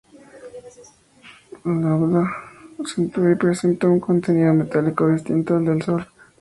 Lambda 1.63 2.27
Centauri 2.83 3.35
presenta 3.35 3.87
un 3.87 3.99
contenido 3.99 4.51
metálico 4.51 5.07
distinto 5.07 5.57
al 5.57 5.65
del 5.65 5.83
Sol. 5.83 6.07